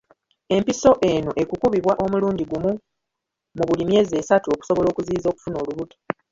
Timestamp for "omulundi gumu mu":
2.05-3.63